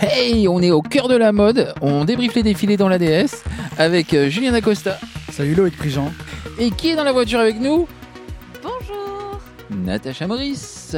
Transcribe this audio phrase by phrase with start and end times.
[0.00, 3.42] Hey, on est au cœur de la mode, on débriefe les défilés dans la DS
[3.78, 4.98] avec euh, Julien Acosta.
[5.32, 6.12] Salut Loïc Prigent.
[6.58, 7.88] Et qui est dans la voiture avec nous?
[8.62, 9.40] Bonjour
[9.70, 10.96] Natacha Maurice,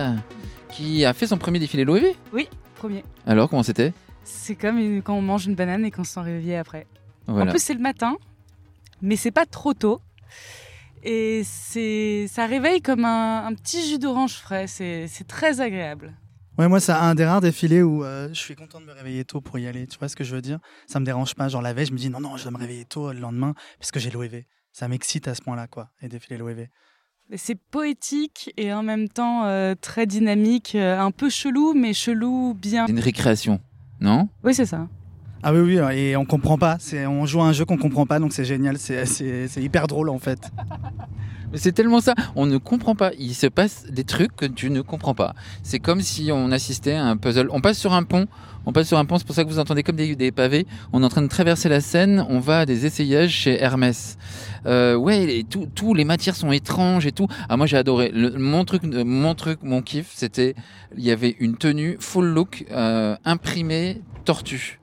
[0.71, 2.13] qui a fait son premier défilé l'OEV.
[2.33, 3.03] Oui, premier.
[3.27, 3.93] Alors, comment c'était?
[4.25, 6.87] C'est comme une- quand on mange une banane et qu'on se sent réveillé après.
[7.27, 7.47] Voilà.
[7.51, 8.17] En plus, c'est le matin,
[9.01, 10.01] mais c'est pas trop tôt.
[11.03, 14.67] Et c'est, ça réveille comme un, un petit jus d'orange frais.
[14.67, 16.13] C'est, c'est très agréable.
[16.59, 19.25] Ouais, moi, c'est un des rares défilés où euh, je suis content de me réveiller
[19.25, 19.87] tôt pour y aller.
[19.87, 20.59] Tu vois ce que je veux dire?
[20.87, 21.49] Ça me dérange pas.
[21.49, 23.55] Genre la veille, je me dis non, non, je dois me réveiller tôt le lendemain
[23.79, 24.45] parce que j'ai l'OEV.
[24.73, 26.69] Ça m'excite à ce point-là, quoi, les défilés l'OEV.
[27.37, 32.55] C'est poétique et en même temps euh, très dynamique, euh, un peu chelou, mais chelou
[32.55, 32.87] bien.
[32.87, 33.61] C'est une récréation,
[34.01, 34.29] non?
[34.43, 34.89] Oui, c'est ça.
[35.43, 36.77] Ah oui, oui, et on comprend pas.
[36.81, 38.79] C'est, on joue à un jeu qu'on comprend pas, donc c'est génial.
[38.79, 40.51] C'est hyper drôle en fait.
[41.55, 43.11] C'est tellement ça, on ne comprend pas.
[43.19, 45.35] Il se passe des trucs que tu ne comprends pas.
[45.63, 47.49] C'est comme si on assistait à un puzzle.
[47.51, 48.27] On passe sur un pont,
[48.67, 50.67] on passe sur un pont, c'est pour ça que vous entendez comme des, pavés.
[50.93, 54.17] On est en train de traverser la Seine, on va à des essayages chez Hermès.
[54.67, 57.27] Euh, ouais, tout, tout, les matières sont étranges et tout.
[57.49, 58.13] Ah, moi j'ai adoré.
[58.15, 60.55] Mon truc, euh, mon truc, mon kiff, c'était,
[60.97, 64.81] il y avait une tenue full look euh, imprimée tortue.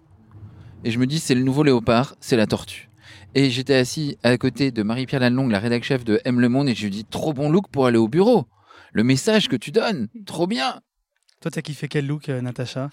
[0.84, 2.87] Et je me dis, c'est le nouveau léopard, c'est la tortue.
[3.40, 6.70] Et j'étais assis à côté de Marie-Pierre Lannelongue, la rédac chef de M Le Monde,
[6.70, 8.48] et je lui dis trop bon look pour aller au bureau.
[8.94, 10.82] Le message que tu donnes, trop bien.
[11.40, 12.90] Toi, t'as kiffé quel look, euh, Natacha?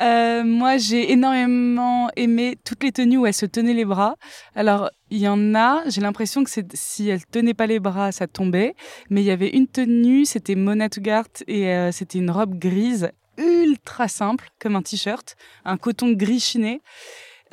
[0.00, 4.16] Euh, moi, j'ai énormément aimé toutes les tenues où elle se tenait les bras.
[4.56, 8.10] Alors, il y en a, j'ai l'impression que c'est si elle tenait pas les bras,
[8.10, 8.74] ça tombait.
[9.08, 13.12] Mais il y avait une tenue, c'était Mona Tugart et euh, c'était une robe grise
[13.38, 16.82] ultra simple, comme un t-shirt, un coton gris chiné.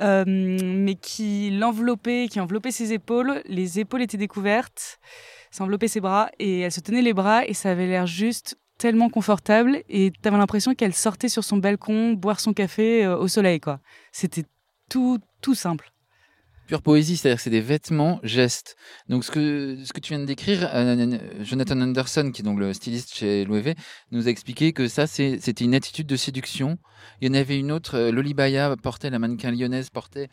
[0.02, 3.42] Euh, mais qui l'enveloppait, qui enveloppait ses épaules.
[3.46, 5.00] Les épaules étaient découvertes,
[5.52, 8.58] ça enveloppait ses bras et elle se tenait les bras et ça avait l'air juste
[8.78, 13.28] tellement confortable et t'avais l'impression qu'elle sortait sur son balcon boire son café euh, au
[13.28, 13.80] soleil quoi.
[14.12, 14.46] C'était
[14.90, 15.93] tout tout simple.
[16.68, 18.78] Pure poésie, c'est-à-dire que c'est des vêtements, gestes.
[19.10, 22.58] Donc ce que, ce que tu viens de décrire, euh, Jonathan Anderson, qui est donc
[22.58, 23.74] le styliste chez l'OEV,
[24.12, 26.78] nous a expliqué que ça, c'était une attitude de séduction.
[27.20, 30.30] Il y en avait une autre, euh, Loli Baya portait, la mannequin lyonnaise portait,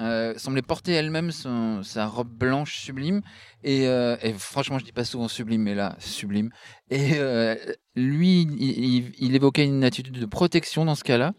[0.00, 3.20] euh, semblait porter elle-même sa robe blanche sublime.
[3.64, 6.50] Et, euh, et franchement, je dis pas souvent sublime, mais là, sublime.
[6.90, 7.54] Et euh,
[7.94, 11.32] lui, il, il- il évoquait une attitude de protection dans ce cas-là.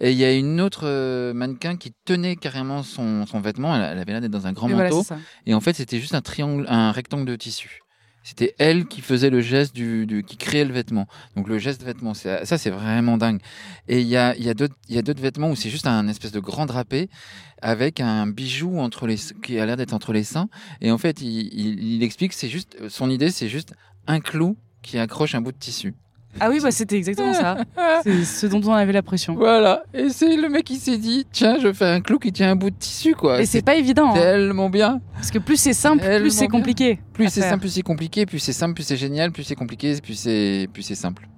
[0.00, 3.74] Et il y a une autre euh, mannequin qui tenait carrément son, son vêtement.
[3.74, 5.02] Elle, elle avait l'air d'être dans un grand Et manteau.
[5.46, 7.80] et en fait, c'était juste un triangle, un rectangle de tissu.
[8.22, 11.06] C'était elle qui faisait le geste du, du- qui créait le vêtement.
[11.36, 13.40] Donc le geste vêtement, c'est- ça c'est vraiment dingue.
[13.88, 16.66] Et il y a, y a d'autres, vêtements où c'est juste un espèce de grand
[16.66, 17.08] drapé
[17.62, 20.48] avec un bijou entre les, qui a l'air d'être entre les seins.
[20.80, 23.72] Et en fait, il, il, il explique, que c'est juste, son idée, c'est juste
[24.06, 25.94] un clou qui accroche un bout de tissu.
[26.38, 27.56] Ah oui, bah c'était exactement ça.
[28.04, 29.34] C'est ce dont on avait la pression.
[29.34, 29.82] Voilà.
[29.92, 32.56] Et c'est le mec qui s'est dit, tiens, je fais un clou qui tient un
[32.56, 33.40] bout de tissu, quoi.
[33.40, 35.00] Et c'est pas évident, hein, tellement bien.
[35.14, 36.58] parce que plus c'est simple, tellement plus c'est bien.
[36.58, 37.00] compliqué.
[37.12, 37.50] Plus c'est faire.
[37.50, 40.68] simple, plus c'est compliqué, plus c'est simple, plus c'est génial, plus c'est compliqué, plus c'est
[40.72, 41.28] plus c'est simple.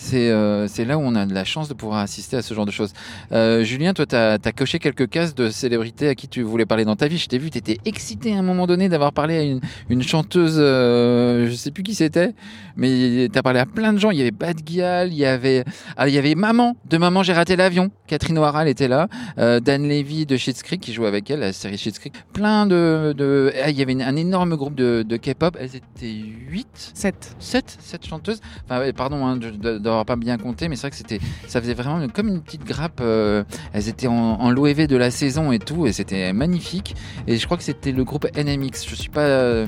[0.00, 2.54] C'est euh, c'est là où on a de la chance de pouvoir assister à ce
[2.54, 2.92] genre de choses.
[3.32, 6.84] Euh, Julien, toi, tu as, coché quelques cases de célébrités à qui tu voulais parler
[6.84, 7.18] dans ta vie.
[7.18, 9.60] Je t'ai vu, tu étais excité à un moment donné d'avoir parlé à une,
[9.90, 12.32] une chanteuse, euh, je sais plus qui c'était,
[12.76, 14.12] mais tu as parlé à plein de gens.
[14.12, 15.64] Il y avait Bad Gyal, il y avait,
[15.96, 17.90] ah, il y avait Maman, de Maman, j'ai raté l'avion.
[18.06, 19.08] Catherine O'Hara, elle était là.
[19.38, 22.12] Euh, Dan Levy de Schitt's Creek qui jouait avec elle, la série Schitt's Creek.
[22.32, 25.56] Plein de, de ah, il y avait une- un énorme groupe de, de K-pop.
[25.60, 26.14] Elles étaient
[26.48, 27.34] 8 7.
[27.40, 28.40] 7 7 chanteuses.
[28.70, 31.74] Enfin, pardon hein, de- de- pas bien compté, mais c'est vrai que c'était, ça faisait
[31.74, 33.00] vraiment comme une petite grappe.
[33.00, 36.94] euh, elles étaient en, en l'OEV de la saison et tout, et c'était magnifique.
[37.26, 38.86] Et je crois que c'était le groupe NMX.
[38.88, 39.66] Je suis pas, euh,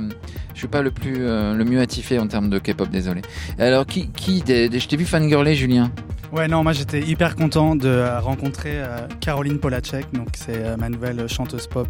[0.60, 3.22] suis pas le plus, euh, le mieux attifé en termes de K-pop, désolé.
[3.58, 5.90] Alors, qui, qui, des- des- je t'ai vu fangirler, Julien.
[6.32, 10.76] Ouais, non, moi j'étais hyper content de euh, rencontrer euh, Caroline Polacek, donc c'est euh,
[10.76, 11.88] ma nouvelle chanteuse pop.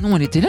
[0.00, 0.48] Non, elle était là.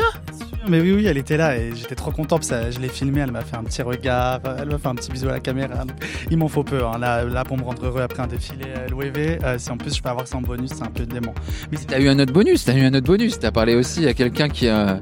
[0.70, 3.20] Mais oui, oui, elle était là et j'étais trop content parce que je l'ai filmée,
[3.20, 5.84] elle m'a fait un petit regard, elle m'a fait un petit bisou à la caméra.
[6.32, 6.98] Il m'en faut peu, hein.
[6.98, 10.02] là, là pour me rendre heureux après un défilé à l'OEV, si en plus je
[10.02, 11.34] peux avoir ça en bonus, c'est un peu dément.
[11.70, 12.64] Mais T'as eu un autre bonus.
[12.64, 13.40] T'as eu un autre bonus.
[13.40, 15.00] T'as parlé aussi à quelqu'un qui a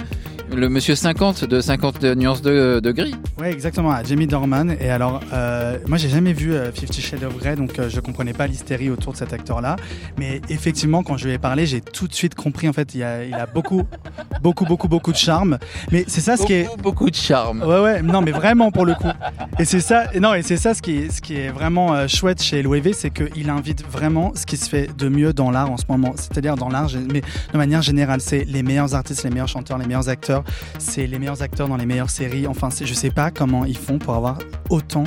[0.55, 3.15] le monsieur 50 de 50 nuances de, de gris.
[3.39, 4.75] Ouais, exactement, à Jamie Dorman.
[4.79, 7.99] Et alors, euh, moi, j'ai jamais vu euh, Fifty Shades of Grey, donc euh, je
[7.99, 9.75] comprenais pas l'hystérie autour de cet acteur-là.
[10.17, 12.67] Mais effectivement, quand je lui ai parlé, j'ai tout de suite compris.
[12.67, 13.83] En fait, il a, il a beaucoup,
[14.41, 15.57] beaucoup, beaucoup, beaucoup de charme.
[15.91, 16.63] Mais c'est ça ce qui est.
[16.63, 17.63] Beaucoup, beaucoup de charme.
[17.63, 19.11] Ouais, ouais, non, mais vraiment pour le coup.
[19.59, 22.07] Et c'est ça, non, et c'est ça ce qui est, ce qui est vraiment euh,
[22.07, 25.71] chouette chez l'OEV, c'est qu'il invite vraiment ce qui se fait de mieux dans l'art
[25.71, 26.13] en ce moment.
[26.15, 27.21] C'est-à-dire dans l'art, mais
[27.53, 30.40] de manière générale, c'est les meilleurs artistes, les meilleurs chanteurs, les meilleurs acteurs,
[30.79, 32.47] c'est les meilleurs acteurs dans les meilleures séries.
[32.47, 34.39] Enfin, je sais pas comment ils font pour avoir
[34.69, 35.03] autant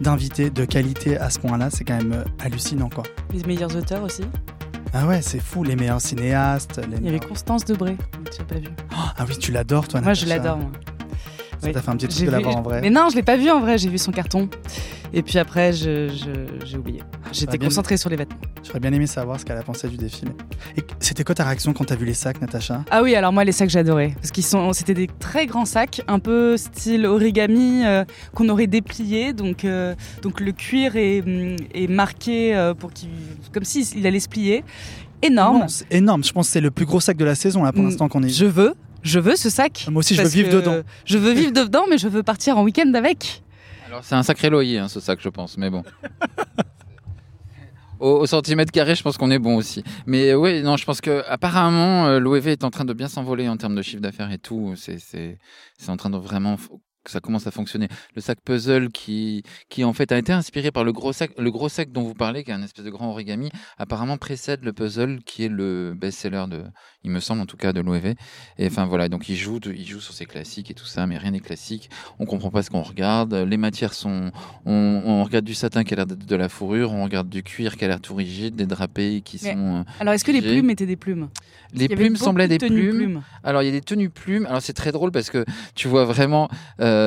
[0.00, 1.70] d'invités de qualité à ce point-là.
[1.70, 3.02] C'est quand même euh, hallucinant, quoi.
[3.32, 4.22] Les meilleurs auteurs aussi.
[4.94, 6.78] Ah ouais, c'est fou, les meilleurs cinéastes.
[6.78, 7.96] Les Il y avait meilleurs- Constance Debré,
[8.32, 8.68] tu n'as pas vu.
[8.92, 10.58] Ah oui, tu l'adores, toi, Moi, je l'adore.
[11.60, 11.72] Ça Oui.
[11.72, 12.80] t'a fait un petit truc de la voir en vrai.
[12.80, 14.48] Mais non, je l'ai pas vu en vrai, j'ai vu son carton.
[15.12, 17.00] Et puis après, je- je- j'ai oublié.
[17.32, 18.36] J'étais bien- concentrée sur les vêtements.
[18.62, 20.30] J'aurais bien aimé savoir ce qu'elle a pensé du défilé.
[20.76, 22.84] Et c'était quoi ta réaction quand t'as vu les sacs, Natacha?
[22.90, 26.02] Ah oui, alors moi les sacs j'adorais parce qu'ils sont, c'était des très grands sacs,
[26.08, 31.56] un peu style origami euh, qu'on aurait déplié, donc euh, donc le cuir est, hum,
[31.74, 33.08] est marqué euh, pour qu'il,
[33.52, 34.62] comme si il allait se plier.
[35.22, 35.66] Énorme.
[35.90, 36.22] Énorme.
[36.22, 38.08] Je pense que c'est le plus gros sac de la saison, là, pour Mm, l'instant
[38.08, 38.28] qu'on est.
[38.28, 38.74] Je veux,
[39.08, 39.86] je veux ce sac.
[39.90, 40.82] Moi aussi, je veux vivre dedans.
[41.04, 43.42] Je veux vivre dedans, mais je veux partir en week-end avec.
[43.86, 45.82] Alors c'est un sacré loyer, hein, ce sac, je pense, mais bon.
[48.00, 49.82] Au, au centimètre carré, je pense qu'on est bon aussi.
[50.06, 53.08] Mais euh, oui, non, je pense que apparemment euh, l'OEV est en train de bien
[53.08, 54.74] s'envoler en termes de chiffre d'affaires et tout.
[54.76, 55.38] C'est c'est
[55.78, 56.56] c'est en train de vraiment
[57.08, 57.88] que ça commence à fonctionner.
[58.14, 61.50] Le sac puzzle qui qui en fait a été inspiré par le gros sac le
[61.50, 64.72] gros sac dont vous parlez, qui est un espèce de grand origami, apparemment précède le
[64.72, 66.62] puzzle qui est le best-seller de,
[67.04, 68.14] il me semble en tout cas de l'OEV.
[68.58, 71.06] Et enfin voilà, donc il joue de- il joue sur ses classiques et tout ça,
[71.06, 71.90] mais rien n'est classique.
[72.18, 73.34] On comprend pas ce qu'on regarde.
[73.34, 74.30] Les matières sont
[74.66, 77.42] on, on regarde du satin qui a l'air d'être de la fourrure, on regarde du
[77.42, 79.76] cuir qui a l'air tout rigide, des drapés qui Mais- sont.
[79.78, 81.28] euh, Alors est-ce que les plumes étaient des plumes?
[81.74, 83.22] Les plumes semblaient de des plumes.
[83.44, 84.46] Alors il y a des tenues plumes.
[84.46, 85.44] Alors c'est très drôle parce que
[85.74, 86.48] tu vois vraiment
[86.80, 86.97] euh,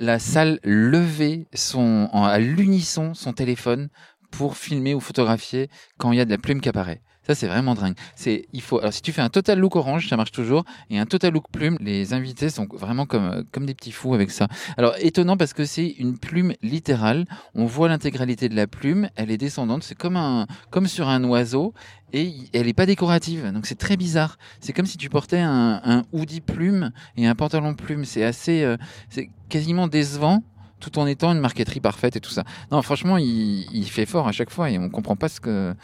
[0.00, 3.88] la salle levée son à l'unisson son téléphone
[4.30, 5.68] pour filmer ou photographier
[5.98, 7.02] quand il y a de la plume qui apparaît.
[7.26, 7.94] Ça c'est vraiment dingue.
[8.14, 10.98] C'est il faut alors si tu fais un total look orange ça marche toujours et
[10.98, 14.30] un total look plume les invités sont vraiment comme euh, comme des petits fous avec
[14.30, 14.48] ça.
[14.76, 17.24] Alors étonnant parce que c'est une plume littérale.
[17.54, 19.08] On voit l'intégralité de la plume.
[19.16, 19.82] Elle est descendante.
[19.82, 21.74] C'est comme un comme sur un oiseau
[22.12, 23.50] et elle est pas décorative.
[23.52, 24.38] Donc c'est très bizarre.
[24.60, 28.04] C'est comme si tu portais un, un hoodie plume et un pantalon plume.
[28.04, 28.76] C'est assez, euh,
[29.10, 30.42] c'est quasiment décevant
[30.80, 32.44] tout en étant une marqueterie parfaite et tout ça.
[32.70, 35.74] Non, franchement, il, il fait fort à chaque fois et on comprend pas ce que,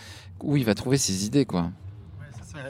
[0.43, 1.71] où il va trouver ses idées, quoi.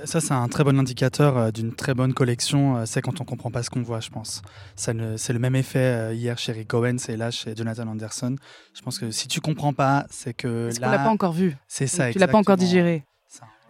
[0.05, 2.77] Ça, c'est un très bon indicateur euh, d'une très bonne collection.
[2.77, 4.41] euh, C'est quand on comprend pas ce qu'on voit, je pense.
[4.77, 7.89] Ça ne- C'est le même effet euh, hier chez Rick Owens et là chez Jonathan
[7.89, 8.37] Anderson.
[8.75, 11.33] Je pense que si tu comprends pas, c'est que Parce qu'on là, l'a pas encore
[11.33, 11.57] vu.
[11.67, 12.13] c'est ça.
[12.13, 13.05] tu l'as pas encore digéré.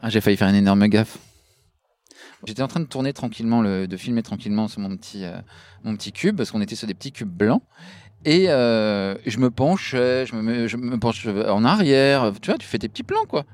[0.02, 1.16] Ah, j'ai failli faire une énorme gaffe.
[2.46, 5.38] J'étais en train de tourner tranquillement, le, de filmer tranquillement sur mon petit, euh,
[5.84, 7.62] mon petit cube, parce qu'on était sur des petits cubes blancs.
[8.24, 12.32] Et euh, je me penchais, je me, je me penche en arrière.
[12.40, 13.44] Tu vois, tu fais tes petits plans, quoi.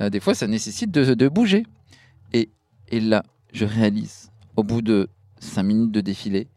[0.00, 1.64] Euh, des fois, ça nécessite de, de bouger.
[2.32, 2.50] Et,
[2.88, 3.22] et là,
[3.52, 5.08] je réalise, au bout de
[5.40, 6.48] 5 minutes de défilé,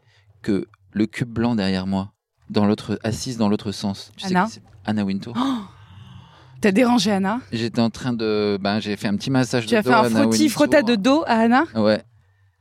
[0.42, 2.12] que le cube blanc derrière moi,
[2.50, 4.12] dans l'autre, assise dans l'autre sens.
[4.16, 5.36] Tu sais Anna c'est Anna Wintour.
[6.60, 7.40] T'as dérangé Anna?
[7.52, 8.58] J'étais en train de.
[8.60, 10.42] Ben, j'ai fait un petit massage Tu de as dos fait à un Anna frotti
[10.42, 10.52] Wintour.
[10.52, 11.64] frotta de dos à Anna?
[11.76, 12.02] Ouais.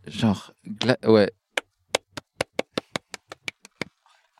[0.07, 0.53] Genre,
[1.07, 1.31] ouais.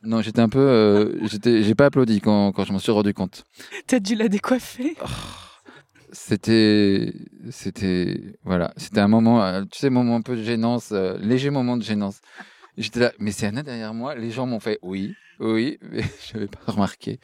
[0.07, 0.59] Non, j'étais un peu.
[0.59, 3.43] euh, j'étais, j'ai pas applaudi quand, quand je m'en suis rendu compte.
[3.87, 4.95] T'as dû la décoiffer
[6.13, 7.13] C'était.
[7.51, 8.21] C'était.
[8.45, 8.73] Voilà.
[8.77, 11.83] C'était un moment, euh, tu sais, moment un peu de gênance, euh, léger moment de
[11.83, 12.21] gênance.
[12.77, 14.15] J'étais là, mais c'est Anna derrière moi.
[14.15, 17.19] Les gens m'ont fait oui, oui, mais je n'avais pas remarqué.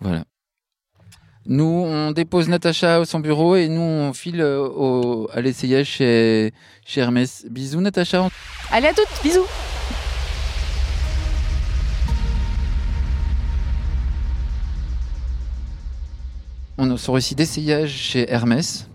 [0.00, 0.24] Voilà.
[1.46, 6.52] Nous, on dépose Natacha à son bureau et nous, on file au, à l'essayage chez,
[6.84, 7.46] chez Hermès.
[7.48, 8.28] Bisous, Natacha.
[8.70, 9.46] Allez à toutes, bisous
[16.82, 18.88] On sur récit d'essayage chez Hermès.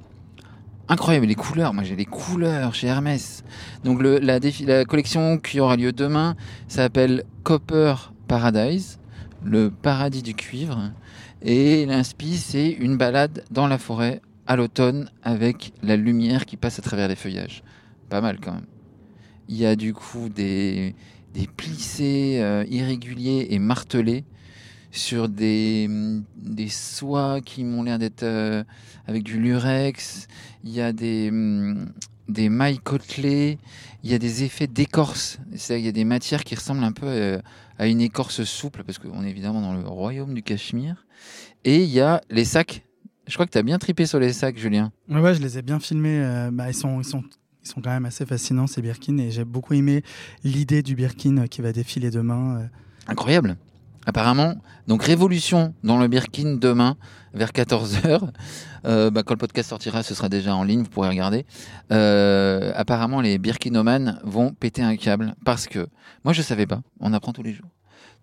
[0.90, 1.72] Incroyable, les couleurs.
[1.72, 3.44] Moi, j'ai les couleurs chez Hermès.
[3.84, 6.36] Donc, la, collection qui aura lieu demain
[6.68, 7.94] s'appelle Copper
[8.28, 8.98] Paradise,
[9.44, 10.94] le paradis du cuivre.
[11.44, 16.80] Et l'inspi, c'est une balade dans la forêt à l'automne avec la lumière qui passe
[16.80, 17.62] à travers les feuillages.
[18.10, 18.66] Pas mal quand même.
[19.48, 20.96] Il y a du coup des,
[21.36, 24.24] des plissés euh, irréguliers et martelés
[24.98, 28.64] sur des, hum, des soies qui m'ont l'air d'être euh,
[29.08, 30.28] avec du lurex.
[30.64, 31.88] Il y a des, hum,
[32.30, 33.58] des mailles côtelées.
[34.04, 35.40] Il y a des effets d'écorce.
[35.56, 37.40] C'est-à-dire qu'il y a des matières qui ressemblent un peu euh,
[37.78, 41.06] à une écorce souple, parce qu'on est évidemment dans le royaume du Cachemire.
[41.64, 42.84] Et il y a les sacs.
[43.28, 44.92] Je crois que tu as bien tripé sur les sacs, Julien.
[45.10, 46.20] Ouais, ouais, je les ai bien filmés.
[46.22, 47.24] euh, bah, ils, sont, ils, sont,
[47.64, 49.18] ils sont quand même assez fascinants, ces Birkin.
[49.18, 50.04] Et j'ai beaucoup aimé
[50.44, 52.70] l'idée du Birkin qui va défiler demain.
[53.08, 53.58] Incroyable.
[54.06, 54.56] Apparemment,
[54.88, 56.96] donc révolution dans le Birkin demain
[57.34, 58.30] vers 14h.
[58.84, 61.46] bah, quand le podcast sortira, ce sera déjà en ligne, vous pourrez regarder.
[61.92, 65.88] Euh, apparemment, les Birkinomanes vont péter un câble parce que
[66.24, 67.70] moi je savais pas, on apprend tous les jours.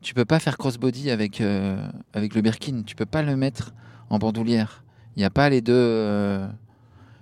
[0.00, 1.76] Tu peux pas faire crossbody avec, euh,
[2.12, 3.72] avec le Birkin, tu peux pas le mettre
[4.10, 4.84] en bandoulière.
[5.16, 6.46] Il n'y a pas les deux, euh,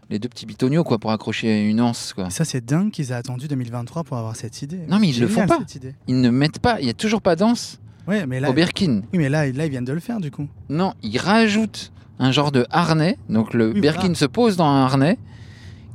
[0.09, 2.13] les deux petits bitoniaux quoi, pour accrocher une anse.
[2.15, 2.31] Quoi.
[2.31, 4.81] Ça, c'est dingue qu'ils aient attendu 2023 pour avoir cette idée.
[4.89, 5.59] Non, mais ils le font pas.
[6.07, 9.03] Ils ne mettent pas, il n'y a toujours pas d'anse Ouais, mais là, au Birkin.
[9.13, 10.47] oui, mais là, là, ils viennent de le faire du coup.
[10.69, 13.17] Non, ils rajoutent un genre de harnais.
[13.29, 14.15] Donc le Oui, Birkin voilà.
[14.15, 15.19] se pose dans un harnais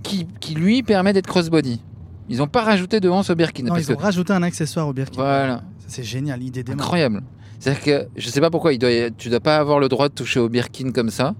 [0.03, 1.81] qui, qui lui permet d'être crossbody.
[2.29, 3.63] Ils n'ont pas rajouté de hanse au Birkin.
[3.63, 5.13] Non, parce ils ont que- rajouté un accessoire au Birkin.
[5.21, 7.21] Voilà, C'est génial, l'idée des incroyable.
[7.59, 10.13] C'est-à-dire que je sais pas pourquoi il doit, tu dois pas avoir le droit de
[10.13, 11.35] toucher au Birkin comme ça.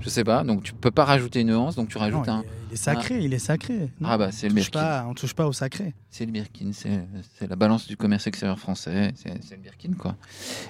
[0.00, 2.30] Je sais pas, donc tu peux pas rajouter une hanse, donc tu Non, rajoutes il,
[2.30, 2.44] un.
[2.70, 3.90] il est sacré, il est sacré.
[4.00, 4.70] Non, Ah bah c'est le Birkin.
[4.80, 5.92] pas, on touche pas au sacré.
[6.10, 10.16] C'est le Birkin, c'est la balance du commerce extérieur français, c'est le Birkin quoi.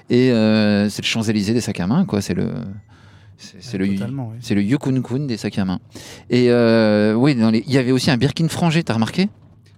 [0.09, 2.51] Et euh, c'est le Champs-Élysées des sacs à main quoi, c'est le
[3.37, 3.99] c'est le oui.
[4.41, 5.79] c'est le Yukon Kun des sacs à main.
[6.29, 9.29] Et euh, oui, dans les- il y avait aussi un Birkin frangé, t'as remarqué?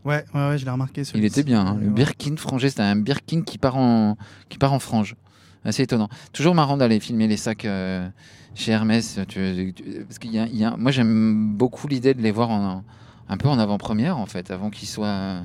[0.04, 1.04] Ouais, ouais, ouais, je l'ai remarqué.
[1.16, 1.94] Il était bien, hein, le Ouais.
[1.94, 4.18] Birkin frangé, c'était un Birkin qui part en
[4.50, 5.16] qui part en frange.
[5.66, 6.10] Assez étonnant.
[6.34, 8.08] Toujours marrant d'aller filmer les sacs euh,
[8.54, 12.14] chez Hermès, tu- tu- parce qu'il y a, il y a- moi j'aime beaucoup l'idée
[12.14, 12.84] de les voir en,
[13.30, 15.40] un peu en avant-première en fait, avant qu'ils soient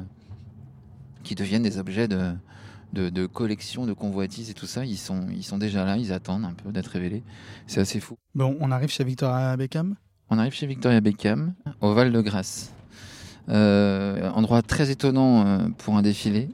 [1.22, 2.32] qu'ils deviennent des objets de,
[2.94, 4.84] de, de collection, de convoitise et tout ça.
[4.84, 7.22] Ils sont, ils sont déjà là, ils attendent un peu d'être révélés.
[7.66, 8.16] C'est assez fou.
[8.34, 9.94] Bon, on arrive chez Victoria Beckham?
[10.30, 12.72] On arrive chez Victoria Beckham, au Val-de-Grâce.
[13.48, 16.50] Euh, endroit très étonnant euh, pour un défilé.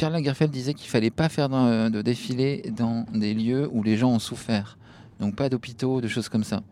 [0.00, 3.98] Karl Lagerfeld disait qu'il fallait pas faire dans- de défilé dans des lieux où les
[3.98, 4.78] gens ont souffert.
[5.20, 6.62] Donc pas d'hôpitaux, de choses comme ça.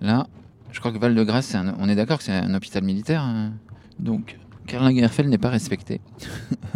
[0.00, 0.26] Là,
[0.72, 3.22] je crois que Val-de-Grâce, on est d'accord que c'est un hôpital militaire.
[3.22, 3.52] hein.
[4.00, 4.36] Donc
[4.66, 6.00] Karl Lagerfeld n'est pas respecté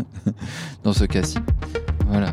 [0.84, 1.38] dans ce cas-ci.
[2.06, 2.32] Voilà.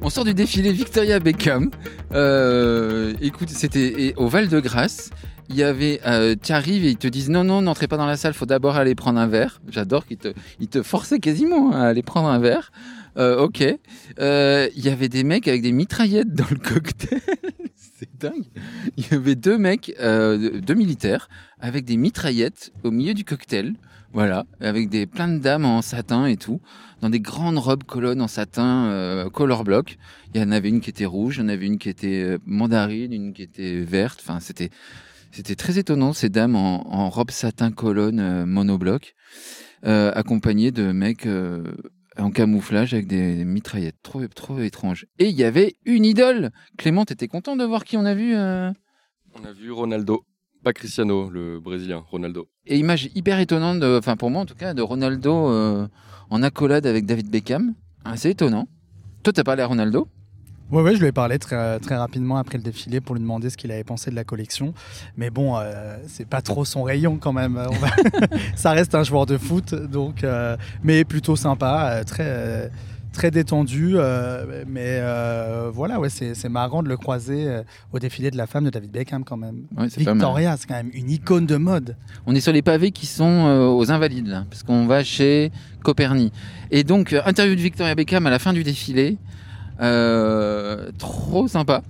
[0.00, 1.70] On sort du défilé Victoria Beckham.
[2.12, 5.10] Euh, écoute, c'était au Val de Grâce.
[5.48, 8.06] Il y avait, euh, tu arrives et ils te disent non non n'entrez pas dans
[8.06, 9.60] la salle, faut d'abord aller prendre un verre.
[9.68, 12.70] J'adore qu'ils te, ils te forçaient quasiment à aller prendre un verre.
[13.16, 13.64] Euh, ok.
[14.20, 17.20] Euh, Il y avait des mecs avec des mitraillettes dans le cocktail.
[17.76, 18.44] C'est dingue.
[18.96, 21.28] Il y avait deux mecs, euh, deux militaires
[21.58, 23.74] avec des mitraillettes au milieu du cocktail.
[24.14, 26.62] Voilà, avec des plein de dames en satin et tout,
[27.02, 29.98] dans des grandes robes colonnes en satin euh, color block.
[30.34, 32.22] Il y en avait une qui était rouge, il y en avait une qui était
[32.22, 34.20] euh, mandarine, une qui était verte.
[34.22, 34.70] Enfin, c'était
[35.38, 39.14] c'était très étonnant ces dames en, en robe satin colonne euh, monobloc,
[39.86, 41.62] euh, accompagnées de mecs euh,
[42.16, 44.02] en camouflage avec des mitraillettes.
[44.02, 45.06] Trop trop étrange.
[45.20, 46.50] Et il y avait une idole.
[46.76, 48.72] Clément, t'étais content de voir qui on a vu euh?
[49.40, 50.24] On a vu Ronaldo,
[50.64, 52.48] pas Cristiano, le Brésilien, Ronaldo.
[52.66, 55.86] Et image hyper étonnante, enfin pour moi en tout cas, de Ronaldo euh,
[56.30, 57.74] en accolade avec David Beckham.
[58.04, 58.66] Assez étonnant.
[59.22, 60.08] Toi, t'as parlé à Ronaldo?
[60.70, 63.48] Ouais, ouais, je lui ai parlé très, très rapidement après le défilé pour lui demander
[63.48, 64.74] ce qu'il avait pensé de la collection.
[65.16, 67.56] Mais bon, euh, c'est pas trop son rayon quand même.
[67.58, 72.70] On va- Ça reste un joueur de foot, donc, euh, mais plutôt sympa, euh, très,
[73.14, 73.92] très détendu.
[73.96, 75.00] euh, mais
[75.72, 77.48] voilà, ouais, c'est marrant de le croiser
[77.94, 79.62] au défilé de la femme de David Beckham quand même.
[79.76, 79.86] Ouais.
[79.96, 81.96] Victoria, c'est quand même une icône de mode.
[82.26, 85.50] On est sur les pavés qui sont aux Invalides, là, parce qu'on va chez
[85.82, 86.30] Coperni.
[86.70, 89.16] Et donc, interview de Victoria Beckham à la fin du défilé.
[89.80, 91.82] Euh, trop sympa,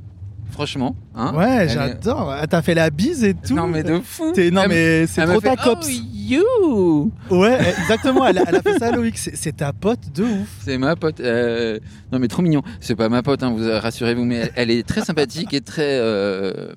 [0.50, 0.95] franchement.
[1.14, 2.30] Hein ouais, est- j'adore.
[2.30, 3.54] Ah, T'as fait la bise et tout.
[3.54, 5.87] Non, mais de fou T'es- Non, Elle- mais c'est trop fait, ta cops.
[5.88, 8.26] Oh, you Ouais, exactement.
[8.26, 9.16] Elle a, elle a fait ça, Loïc.
[9.16, 10.49] C'est c'est ta pote de ouf.
[10.64, 11.21] C'est ma pote.
[11.21, 11.78] euh,
[12.12, 12.62] Non, mais trop mignon.
[12.80, 15.99] C'est pas ma pote, hein, vous rassurez-vous, mais elle, elle est très sympathique et très.
[16.00, 16.73] euh,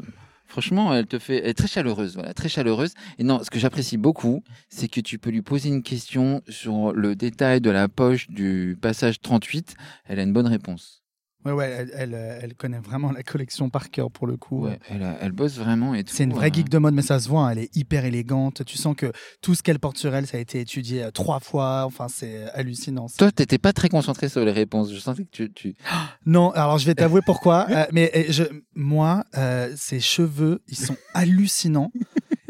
[0.47, 2.93] Franchement, elle te fait, elle est très chaleureuse, voilà, très chaleureuse.
[3.17, 6.91] Et non, ce que j'apprécie beaucoup, c'est que tu peux lui poser une question sur
[6.91, 9.75] le détail de la poche du passage 38.
[10.09, 11.00] Elle a une bonne réponse.
[11.45, 14.65] Ouais, ouais, elle, elle, euh, elle connaît vraiment la collection par cœur pour le coup.
[14.65, 16.13] Ouais, elle, a- elle bosse vraiment et tout.
[16.15, 18.05] C'est une vraie euh, geek de mode, mais ça se voit, hein, elle est hyper
[18.05, 18.63] élégante.
[18.65, 21.39] Tu sens que tout ce qu'elle porte sur elle, ça a été étudié euh, trois
[21.39, 21.83] fois.
[21.85, 23.07] Enfin, c'est euh, hallucinant.
[23.17, 24.93] Toi, t'étais pas très concentré sur les réponses.
[24.93, 25.51] Je sentais que tu.
[25.51, 25.75] tu...
[26.25, 27.65] Non, alors je vais t'avouer pourquoi.
[27.71, 28.43] euh, mais euh, je,
[28.75, 31.91] moi, euh, ses cheveux, ils sont hallucinants.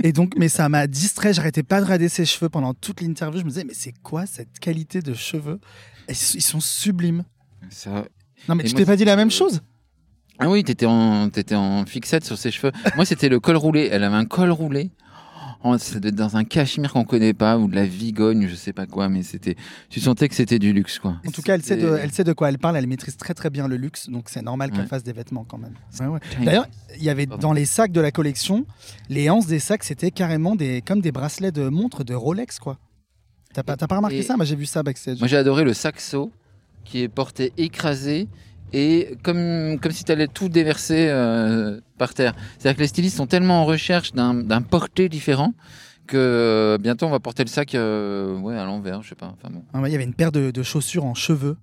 [0.03, 1.33] Et donc, mais ça m'a distrait.
[1.33, 3.39] J'arrêtais pas de regarder ses cheveux pendant toute l'interview.
[3.39, 5.59] Je me disais, mais c'est quoi cette qualité de cheveux?
[6.09, 7.23] Ils, ils sont sublimes.
[7.69, 8.05] Ça...
[8.49, 9.61] Non, mais Et tu moi, t'es pas dit la même chose
[10.39, 12.71] Ah oui, t'étais en, t'étais en fixette sur ses cheveux.
[12.95, 13.89] Moi, c'était le col roulé.
[13.91, 14.91] Elle avait un col roulé.
[15.63, 18.55] Oh, ça devait être dans un cachemire qu'on connaît pas ou de la vigogne, je
[18.55, 19.55] sais pas quoi, mais c'était.
[19.91, 21.17] Tu sentais que c'était du luxe, quoi.
[21.27, 22.77] En tout cas, elle sait, de, elle sait de quoi elle parle.
[22.77, 24.87] Elle maîtrise très très bien le luxe, donc c'est normal qu'elle Ouais.
[24.87, 25.75] fasse des vêtements quand même.
[25.99, 26.19] Ouais, ouais.
[26.19, 26.67] Putain, D'ailleurs,
[26.97, 27.49] il y avait Pardon.
[27.49, 28.65] dans les sacs de la collection,
[29.09, 32.79] les anses des sacs, c'était carrément des, comme des bracelets de montre de Rolex, quoi.
[33.53, 34.37] T'as pas, t'as pas remarqué Et- ça?
[34.37, 35.19] Moi, j'ai vu ça backstage.
[35.19, 36.31] Moi, j'ai adoré le saxo
[36.83, 38.27] qui est porté écrasé
[38.73, 42.33] et comme, comme si tu allais tout déverser euh, par terre.
[42.57, 45.53] C'est-à-dire que les stylistes sont tellement en recherche d'un porté différent
[46.07, 49.33] que euh, bientôt on va porter le sac euh, ouais, à l'envers, je sais pas.
[49.37, 49.63] Enfin, bon.
[49.73, 51.57] Ah ouais, Il y avait une paire de, de chaussures en cheveux.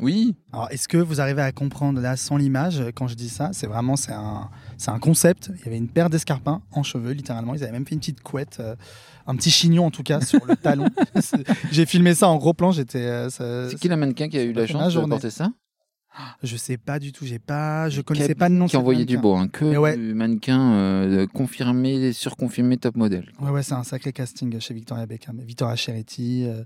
[0.00, 3.50] Oui, Alors, est-ce que vous arrivez à comprendre là sans l'image quand je dis ça
[3.52, 4.48] C'est vraiment c'est un,
[4.86, 5.50] un concept.
[5.58, 7.54] Il y avait une paire d'escarpins en cheveux, littéralement.
[7.54, 8.62] Ils avaient même fait une petite couette,
[9.26, 10.86] un petit chignon en tout cas sur le talon.
[11.72, 12.72] J'ai filmé ça en gros plan.
[12.72, 12.98] J'étais.
[12.98, 15.50] euh, c'est qui la mannequin qui a eu la chance de porter ça?
[16.42, 18.66] Je sais pas du tout, j'ai pas, je connaissais pas le nom.
[18.66, 19.96] Qui envoyait du beau, hein, que ouais.
[19.96, 23.32] du mannequin euh, confirmé, surconfirmé, top modèle.
[23.40, 25.40] Ouais, ouais, c'est un sacré casting chez Victoria Beckham.
[25.40, 26.64] Victoria Cheretti, euh,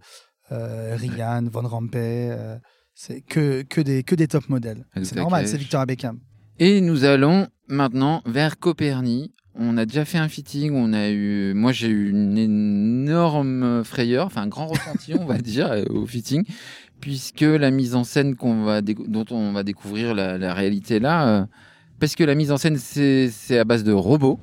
[0.50, 2.56] euh, Rihanna, Von Rampey, euh,
[2.94, 4.84] c'est que, que, des, que des top modèles.
[5.02, 6.18] C'est normal, c'est Victoria Beckham.
[6.58, 9.32] Et nous allons maintenant vers Copernic.
[9.58, 14.26] On a déjà fait un fitting, on a eu, moi j'ai eu une énorme frayeur,
[14.26, 16.44] enfin un grand ressenti, on va dire, euh, au fitting,
[17.00, 21.28] puisque la mise en scène qu'on va dont on va découvrir la, la réalité là,
[21.28, 21.46] euh,
[22.00, 24.38] parce que la mise en scène c'est à base de robots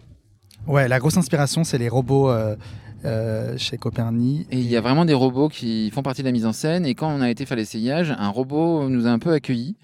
[0.65, 2.55] Ouais, la grosse inspiration, c'est les robots euh,
[3.03, 4.47] euh, chez Copernic.
[4.49, 6.85] et il y a vraiment des robots qui font partie de la mise en scène.
[6.85, 9.75] Et quand on a été faire l'essayage, un robot nous a un peu accueillis.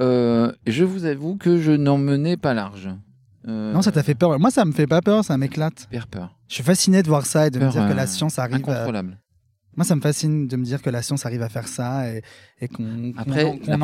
[0.00, 2.90] Je vous avoue que je n'en menais pas large.
[3.46, 4.38] Euh, Non, ça t'a fait peur.
[4.40, 5.80] Moi, ça me fait pas peur, ça m'éclate.
[5.80, 6.34] super peur.
[6.48, 8.54] Je suis fasciné de voir ça et de me dire que euh, la science arrive.
[8.54, 9.18] à- Incontrôlable.
[9.76, 12.22] Moi, ça me fascine de me dire que la science arrive à faire ça et,
[12.60, 13.76] et qu'on allé à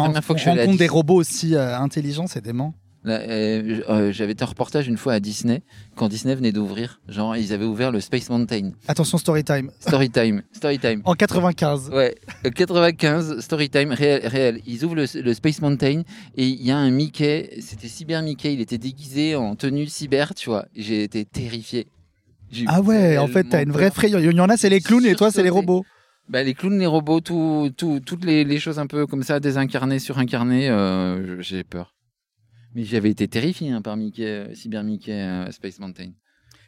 [0.65, 2.75] rencontre des robots aussi euh, intelligents, c'est dément.
[3.07, 5.63] Euh, euh, J'avais en reportage une fois à Disney,
[5.95, 7.01] quand Disney venait d'ouvrir.
[7.09, 8.71] Genre, ils avaient ouvert le Space Mountain.
[8.89, 9.71] Attention, story time.
[9.81, 10.43] Storytime.
[10.53, 11.03] Storytime.
[11.05, 11.91] En 95.
[11.91, 12.15] Ouais,
[12.47, 14.61] euh, 95, Storytime, réel, réel.
[14.67, 16.03] Ils ouvrent le, le Space Mountain
[16.37, 20.35] et il y a un Mickey, c'était Cyber Mickey, il était déguisé en tenue cyber,
[20.35, 20.67] tu vois.
[20.75, 21.87] J'ai été terrifié.
[22.67, 24.21] Ah ouais, en fait, t'as une vraie frayeur.
[24.21, 25.85] Il y en a, c'est les clowns et toi, c'est les robots.
[26.29, 29.41] Bah, les clowns, les robots, tout, tout, toutes les, les choses un peu comme ça,
[29.41, 31.94] désincarnées, surincarnées, euh, j'ai peur.
[32.75, 36.11] Mais j'avais été terrifié hein, par Mickey, euh, Cyber Mickey euh, Space Mountain.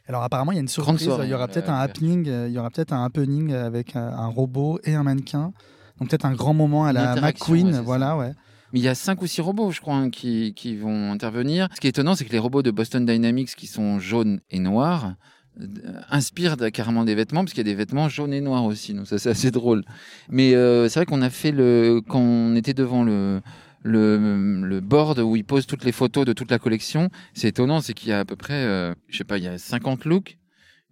[0.07, 1.03] Alors apparemment, il y a une surprise.
[1.03, 2.29] soirée, il y aura peut-être un happening.
[2.29, 5.53] euh, Il y aura peut-être un happening avec un robot et un mannequin.
[5.99, 7.73] Donc peut-être un grand moment à la ouais, McQueen.
[7.73, 7.83] ça.
[7.83, 8.33] voilà, ouais.
[8.73, 11.69] Mais il y a cinq ou six robots, je crois, hein, qui, qui vont intervenir.
[11.75, 14.59] Ce qui est étonnant, c'est que les robots de Boston Dynamics, qui sont jaunes et
[14.59, 15.15] noirs,
[15.61, 15.67] euh,
[16.11, 18.93] inspirent carrément des vêtements, parce qu'il y a des vêtements jaunes et noirs aussi.
[18.93, 19.85] Donc ça, c'est assez drôle.
[20.29, 23.41] Mais euh, c'est vrai qu'on a fait le, quand on était devant le,
[23.87, 27.81] le, le board où ils posent toutes les photos de toute la collection, c'est étonnant,
[27.81, 30.05] c'est qu'il y a à peu près, euh, je sais pas, il y a 50
[30.05, 30.39] looks.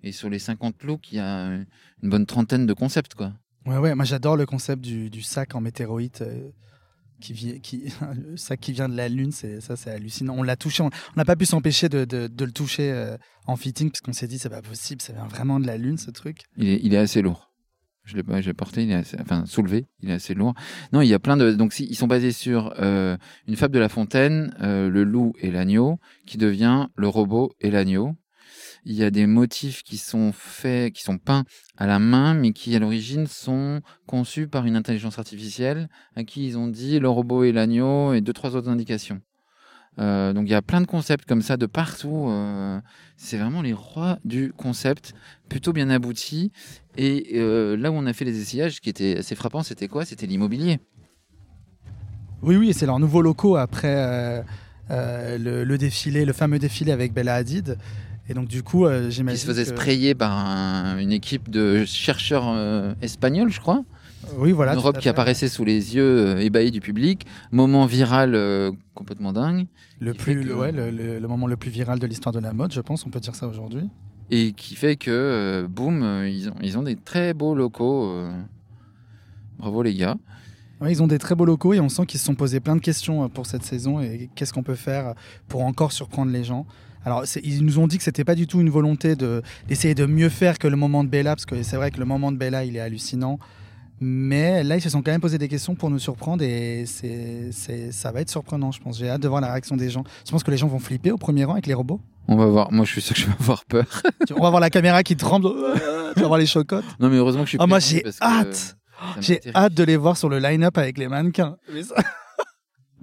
[0.03, 1.47] Et sur les 50 looks, il y a
[2.03, 3.33] une bonne trentaine de concepts, quoi.
[3.67, 3.95] Ouais, ouais.
[3.95, 6.21] Moi, j'adore le concept du, du sac en météorite.
[6.23, 6.51] euh,
[7.21, 7.85] qui, qui,
[8.31, 10.35] le sac qui vient de la Lune, c'est ça, c'est hallucinant.
[10.37, 13.17] On l'a touché, on on n'a pas pu s'empêcher de, de- de le toucher euh,
[13.47, 15.97] en fitting parce qu'on s'est dit c'est pas possible, ça vient vraiment de la Lune
[15.97, 16.41] ce truc.
[16.59, 17.54] Il est, il est assez lourd.
[18.05, 20.53] Je l'ai pas, j'ai porté, il est assez, enfin soulevé, il est assez lourd.
[20.93, 23.79] Non, il y a plein de, donc ils sont basés sur euh, une fable de
[23.79, 28.15] La Fontaine, euh, le loup et l'agneau, qui devient le robot et l'agneau.
[28.85, 31.45] Il y a des motifs qui sont faits, qui sont peints
[31.79, 36.47] à la main, mais qui à l'origine sont conçus par une intelligence artificielle, à qui
[36.47, 39.23] ils ont dit le robot et l'agneau et deux trois autres indications.
[40.01, 42.27] Euh, donc il y a plein de concepts comme ça de partout.
[42.29, 42.81] euh,
[43.17, 45.15] c'est vraiment les rois du concept,
[45.49, 46.51] plutôt bien abouti.
[46.97, 49.87] Et euh, là où on a fait les essayages, ce qui était assez frappant, c'était
[49.89, 50.05] quoi?
[50.05, 50.81] C'était l'immobilier.
[52.43, 54.43] Oui, oui, c'est leurs nouveaux locaux après
[54.91, 57.79] le, le défilé, le fameux défilé avec Bella Hadid.
[58.29, 61.51] Et donc du coup, euh, Qui j'imagine se faisait que- sprayer par un- une équipe
[61.51, 63.85] de chercheurs espagnols, je crois.
[64.39, 64.73] Oui, voilà.
[64.75, 67.27] une robe qui apparaissait sous les yeux euh, ébahis du public.
[67.53, 69.67] Moment viral euh, complètement dingue.
[70.01, 72.33] Le plus, fait que- le, ouais, le, le- le moment le plus viral de l'histoire
[72.33, 73.89] de la mode, je pense, on peut dire ça aujourd'hui.
[74.31, 78.09] Et qui fait que, euh, boum, euh, ils, ont, ils ont des très beaux locaux.
[78.11, 78.33] euh.
[79.59, 80.17] Bravo les gars.
[80.81, 82.75] Ouais, ils ont des très beaux locaux et on sent qu'ils se sont posés plein
[82.77, 85.15] de questions pour cette saison et qu'est-ce qu'on peut faire
[85.49, 86.67] pour encore surprendre les gens.
[87.05, 90.07] Alors, ils nous ont dit que c'était pas du tout une volonté de d'essayer de
[90.07, 92.37] mieux faire que le moment de Bella, parce que c'est vrai que le moment de
[92.39, 93.39] Bella, il est hallucinant.
[94.07, 97.49] Mais là, ils se sont quand même posé des questions pour nous surprendre et c'est,
[97.53, 98.99] c'est, ça va être surprenant, je pense.
[98.99, 100.05] J'ai hâte de voir la réaction des gens.
[100.27, 102.01] Je pense que les gens vont flipper au premier rang avec les robots.
[102.29, 102.71] On va voir.
[102.71, 103.87] Moi, je suis sûr que je vais avoir peur.
[104.37, 105.49] on va voir la caméra qui tremble.
[106.17, 106.85] tu vas voir les chocottes.
[107.01, 107.59] Non, mais heureusement que je suis.
[107.59, 108.77] Ah, moi, j'ai hâte.
[109.21, 111.57] J'ai hâte de les voir sur le line-up avec les mannequins.
[111.73, 111.95] Mais ça-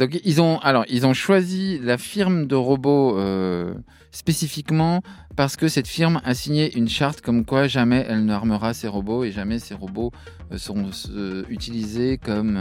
[0.02, 3.76] Donc ils ont alors ils ont choisi la firme de robots euh,
[4.10, 5.04] spécifiquement
[5.36, 9.24] parce que cette firme a signé une charte comme quoi jamais elle n'armera ses robots
[9.24, 10.12] et jamais ces robots
[10.52, 12.58] euh, seront euh, utilisés comme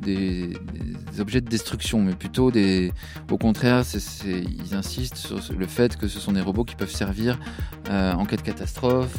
[0.00, 0.52] des,
[1.18, 2.92] objets de destruction, mais plutôt des.
[3.30, 3.82] Au contraire,
[4.26, 7.38] ils insistent sur le fait que ce sont des robots qui peuvent servir
[7.88, 9.16] en cas de catastrophe.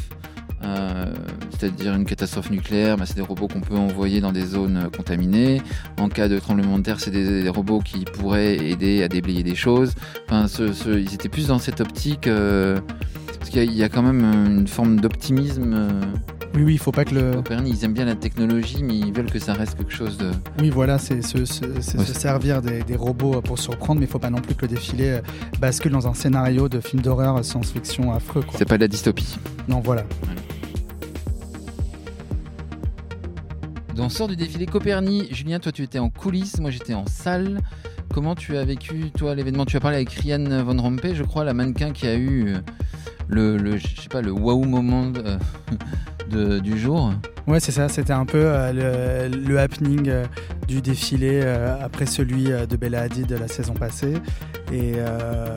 [0.64, 1.12] Euh,
[1.58, 5.60] c'est-à-dire une catastrophe nucléaire, bah, c'est des robots qu'on peut envoyer dans des zones contaminées.
[5.98, 9.42] En cas de tremblement de terre, c'est des, des robots qui pourraient aider à déblayer
[9.42, 9.92] des choses.
[10.26, 12.80] Enfin, ce- ce- ils étaient plus dans cette optique, euh,
[13.38, 15.72] parce qu'il y, a- il y a quand même une forme d'optimisme.
[15.74, 15.88] euh,
[16.56, 17.32] Oui, oui, il faut pas que le.
[17.32, 20.30] Copernic, ils aiment bien la technologie, mais ils veulent que ça reste quelque chose de.
[20.60, 23.98] Oui, voilà, c'est se, se- c'est Ouais, se c'est- servir des, des robots pour surprendre,
[23.98, 25.18] mais il faut pas non plus que le défilé
[25.60, 28.44] bascule dans un scénario de film d'horreur science-fiction affreux.
[28.56, 29.36] C'est pas de la dystopie.
[29.68, 30.04] Non, voilà.
[33.98, 35.34] On sort du défilé Copernic.
[35.34, 37.60] Julien, toi, tu étais en coulisses, moi, j'étais en salle.
[38.12, 39.64] Comment tu as vécu, toi, l'événement?
[39.64, 42.58] Tu as parlé avec Ryan Von Rompuy, je crois, la mannequin qui a eu euh,
[43.28, 45.10] le, je sais pas, le waouh moment
[46.30, 47.12] de- du jour.
[47.46, 47.88] Ouais, c'est ça.
[47.88, 50.24] C'était un peu euh, le, happening euh,
[50.66, 54.14] du défilé euh, après celui euh, de Bella Hadid de la saison passée.
[54.72, 55.56] Et euh,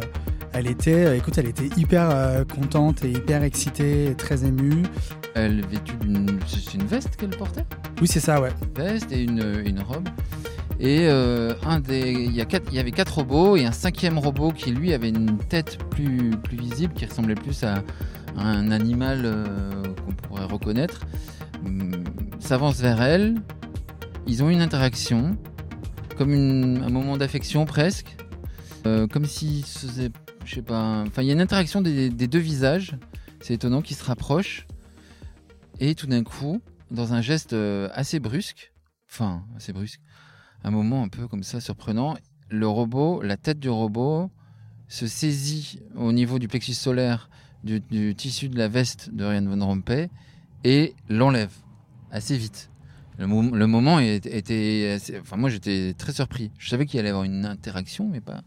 [0.53, 4.83] elle était, euh, écoute, elle était hyper euh, contente et hyper excitée, et très émue.
[5.37, 6.39] Elle vêtue d'une.
[6.47, 7.63] C'est une veste qu'elle portait?
[8.01, 8.49] Oui, c'est ça, ouais.
[8.75, 10.09] veste et une, une robe.
[10.79, 13.71] Et euh, un des, il y, a quatre- il y avait quatre robots et un
[13.71, 17.83] cinquième robot qui lui avait une tête plus, plus visible, qui ressemblait plus à,
[18.37, 21.01] à un animal euh, qu'on pourrait reconnaître,
[21.65, 22.03] hum,
[22.39, 23.35] s'avance vers elle.
[24.27, 25.37] Ils ont une interaction,
[26.17, 28.15] comme une- un moment d'affection presque,
[28.85, 30.11] Euh, comme faisaient,
[30.45, 32.95] je sais pas, enfin il y a une interaction des, des deux visages,
[33.41, 34.65] c'est étonnant, qui se rapprochent.
[35.79, 36.61] Et tout d'un coup,
[36.91, 38.73] dans un geste euh, assez brusque,
[39.09, 40.01] enfin assez brusque,
[40.63, 42.15] un moment un peu comme ça surprenant,
[42.49, 44.31] le robot, la tête du robot
[44.87, 47.29] se saisit au niveau du plexus solaire
[47.63, 50.07] du, tissu de la veste de Ryan Von Rompuy
[50.63, 51.51] et l'enlève
[52.11, 52.71] assez vite.
[53.17, 56.51] Le, mom- le moment était, assez- enfin moi j'étais très surpris.
[56.57, 58.41] Je savais qu'il allait y avoir une interaction, mais pas,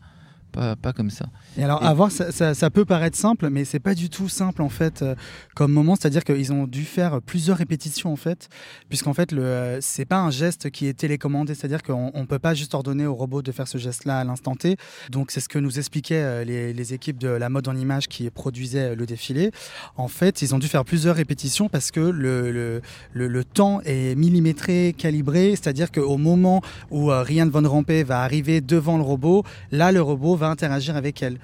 [0.50, 1.26] pas, pas comme ça.
[1.56, 4.10] Et alors, Et- à voir, ça, ça- ça peut paraître simple, mais c'est pas du
[4.10, 5.14] tout simple en fait euh,
[5.54, 5.96] comme moment.
[5.96, 8.48] C'est-à-dire qu'ils ont dû faire plusieurs répétitions en fait,
[8.88, 11.54] puisqu'en fait, le, euh, c'est pas un geste qui est télécommandé.
[11.54, 14.54] C'est-à-dire qu'on on peut pas juste ordonner au robot de faire ce geste-là à l'instant
[14.56, 14.76] T.
[15.10, 18.08] Donc, c'est ce que nous expliquaient euh, les, les équipes de la mode en image
[18.08, 19.50] qui produisaient le défilé.
[19.96, 22.80] En fait, ils ont dû faire plusieurs répétitions parce que le, le,
[23.12, 25.50] le, le temps est millimétré, calibré.
[25.50, 30.36] C'est-à-dire qu'au moment où Ryan Von Rompuy va arriver devant le robot, là, le robot
[30.40, 31.38] va interagir avec elle.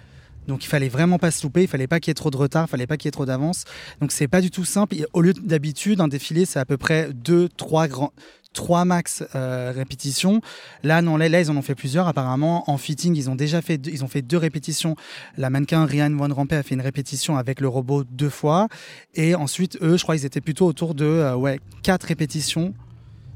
[0.49, 2.37] Donc il fallait vraiment pas se louper, il fallait pas qu'il y ait trop de
[2.37, 3.65] retard, il fallait pas qu'il y ait trop d'avance.
[4.01, 4.97] Donc c'est pas du tout simple.
[5.13, 8.13] Au lieu d'habitude, un défilé, c'est à peu près deux, trois grands.
[8.53, 10.41] Trois max euh, répétitions.
[10.83, 12.09] Là, non, là, là, ils en ont fait plusieurs.
[12.09, 14.97] Apparemment, en fitting, ils ont déjà fait, deux, ils ont fait deux répétitions.
[15.37, 18.69] La mannequin Ryan Von Rompuy a fait une répétition avec le robot deux fois.
[19.15, 22.73] Et ensuite, eux, je crois, ils étaient plutôt autour de euh, ouais, quatre répétitions,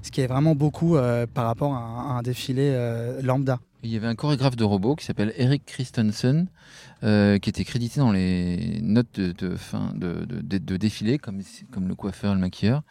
[0.02, 3.58] ce qui est vraiment beaucoup euh, par rapport à un, défilé euh, lambda.
[3.82, 6.48] Il y avait un chorégraphe de robot qui s'appelle Eric Christensen,
[7.02, 12.34] euh, qui était crédité dans les notes de, fin de, défilé, comme, comme le coiffeur,
[12.34, 12.82] le maquilleur,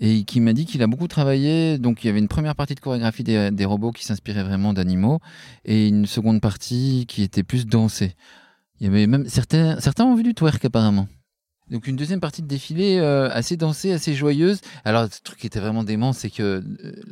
[0.00, 1.78] et qui m'a dit qu'il a beaucoup travaillé.
[1.78, 4.72] Donc il y avait une première partie de chorégraphie des, des robots qui s'inspirait vraiment
[4.72, 5.20] d'animaux,
[5.64, 8.16] et une seconde partie qui était plus dansée.
[8.80, 11.06] Il y avait même certains, certains ont vu du twerk apparemment.
[11.70, 14.60] Donc une deuxième partie de défilé euh, assez dansée, assez joyeuse.
[14.84, 16.62] Alors le truc qui était vraiment dément, c'est que euh,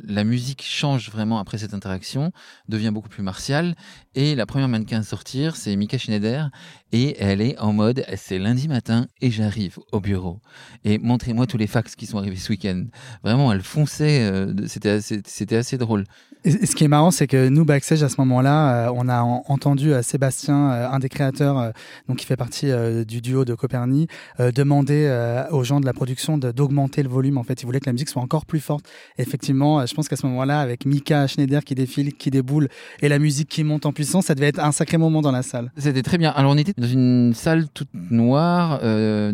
[0.03, 2.31] la musique change vraiment après cette interaction,
[2.69, 3.75] devient beaucoup plus martiale.
[4.13, 6.51] Et la première mannequin à sortir, c'est Mika Schneider.
[6.91, 10.39] Et elle est en mode, c'est lundi matin et j'arrive au bureau.
[10.83, 12.83] Et montrez-moi tous les fax qui sont arrivés ce week-end.
[13.23, 14.21] Vraiment, elle fonçait.
[14.21, 16.03] euh, c'était assez, drôle.
[16.45, 19.43] Et ce qui est marrant, c'est que nous, backstage, à ce moment-là, on a en-
[19.47, 21.71] entendu Sébastien, un des créateurs,
[22.07, 22.67] donc qui fait partie
[23.07, 24.11] du duo de Copernic,
[24.43, 27.37] euh, euh, aux gens de la production d'augmenter le volume.
[27.37, 28.85] En fait, ils voulaient que la musique soit encore plus forte.
[29.17, 32.69] Effectivement, euh, je pense qu'à ce moment-là, avec Mika Schneider qui défile, qui déboule,
[33.01, 35.43] et la musique qui monte en puissance, ça devait être un sacré moment dans la
[35.43, 35.71] salle.
[35.77, 36.31] C'était très bien.
[36.31, 39.33] Alors on était dans une salle toute noire, euh,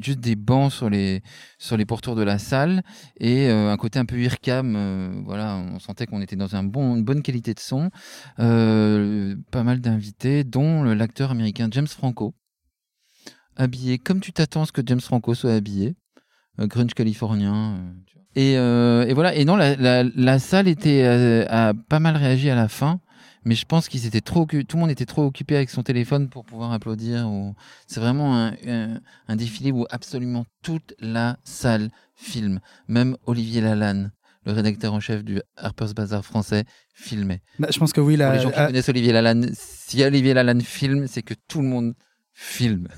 [0.00, 1.22] juste des bancs sur les
[1.58, 2.82] sur les pourtours de la salle
[3.18, 5.22] et un côté un peu IRCAM.
[5.26, 7.90] voilà, on sentait qu'on était dans un bon, une bonne qualité de son.
[8.36, 12.34] Pas mal d'invités, dont l'acteur américain James Franco,
[13.60, 15.94] habillé comme tu t'attends à ce que James Franco soit habillé,
[16.58, 17.76] euh, grunge californien.
[17.76, 18.24] euh, tu vois.
[18.34, 19.34] et, euh, et voilà.
[19.34, 21.02] Et non, la, la, la salle était
[21.48, 23.00] a pas mal réagi à la fin.
[23.46, 26.28] Mais je pense qu'ils étaient trop, tout le monde était trop occupé avec son téléphone
[26.28, 27.26] pour pouvoir applaudir.
[27.26, 27.54] Ou...
[27.86, 32.60] C'est vraiment un, un, un défilé où absolument toute la salle filme.
[32.86, 34.12] Même Olivier Lalanne,
[34.44, 37.40] le rédacteur en chef du Harper's Bazaar français, filmait.
[37.58, 40.34] Bah, je pense que oui, Pour la, les gens qui connaissent Olivier Lalanne, si Olivier
[40.34, 41.94] Lalanne filme, c'est que tout le monde
[42.34, 42.88] filme.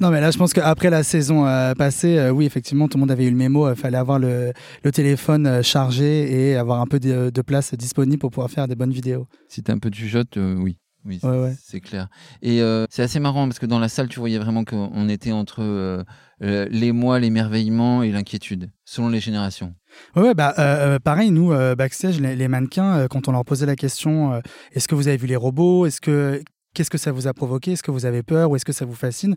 [0.00, 3.00] Non, mais là, je pense qu'après la saison euh, passée, euh, oui, effectivement, tout le
[3.00, 3.68] monde avait eu le mémo.
[3.70, 4.52] Il fallait avoir le,
[4.84, 8.68] le téléphone euh, chargé et avoir un peu de, de place disponible pour pouvoir faire
[8.68, 9.26] des bonnes vidéos.
[9.48, 10.76] Si t'as un peu jugeote, euh, oui.
[11.06, 11.54] Oui, c'est- Ouais, ouais.
[11.64, 12.08] c'est clair.
[12.42, 15.32] Et euh, c'est assez marrant parce que dans la salle, tu voyais vraiment qu'on était
[15.32, 16.04] entre euh,
[16.42, 19.72] euh, l'émoi, l'émerveillement et l'inquiétude, selon les générations.
[20.14, 23.46] Ouais, bah, euh, euh, pareil, nous, euh, backstage, les, les mannequins, euh, quand on leur
[23.46, 24.40] posait la question, euh,
[24.72, 25.86] est-ce que vous avez vu les robots?
[25.86, 26.42] Est-ce que
[26.74, 27.72] Qu'est-ce que ça vous a provoqué?
[27.72, 29.34] Est-ce que vous avez peur ou est-ce que ça vous fascine?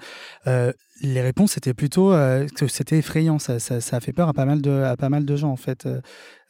[0.47, 3.39] Euh, Les réponses étaient plutôt euh, que c'était effrayant.
[3.39, 5.49] Ça, ça, ça a fait peur à pas mal de, à pas mal de gens
[5.51, 5.85] en fait.
[5.85, 6.01] Euh,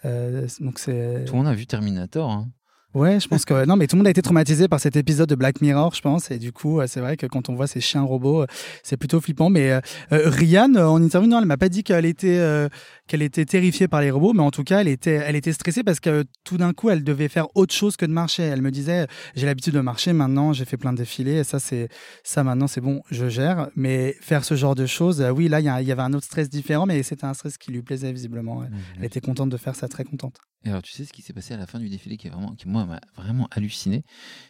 [0.06, 1.24] euh, donc c'est.
[1.26, 2.30] Tout le monde a vu Terminator.
[2.30, 2.48] Hein.
[2.94, 5.28] Ouais, je pense que non, mais tout le monde a été traumatisé par cet épisode
[5.28, 6.30] de Black Mirror, je pense.
[6.30, 8.46] Et du coup, c'est vrai que quand on voit ces chiens robots,
[8.84, 9.50] c'est plutôt flippant.
[9.50, 12.70] Mais euh, euh, en interview, non, elle m'a pas dit qu'elle était, euh,
[13.08, 15.84] qu'elle était terrifiée par les robots, mais en tout cas, elle était, elle était stressée
[15.84, 18.44] parce que tout d'un coup, elle devait faire autre chose que de marcher.
[18.44, 21.60] Elle me disait, j'ai l'habitude de marcher maintenant, j'ai fait plein de défilés, et ça,
[21.60, 21.90] c'est,
[22.24, 23.70] ça maintenant, c'est bon, je gère.
[23.76, 26.50] Mais faire ce genre de choses, euh, oui, là, il y, avait un autre stress
[26.50, 28.60] différent, mais c'était un stress qui lui plaisait visiblement.
[28.60, 28.68] ouais.
[28.98, 30.38] Elle était contente de faire ça, très contente.
[30.66, 32.30] Et alors, tu sais ce qui s'est passé à la fin du défilé qui, est
[32.30, 34.04] vraiment, qui moi, m'a vraiment halluciné?